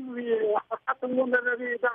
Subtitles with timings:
[0.01, 1.93] هم وي حقیقت هم لري دا